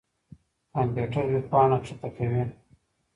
کمپيوټر 0.73 1.23
وېبپاڼه 1.31 1.77
کښته 1.83 2.09
کوي. 2.15 2.43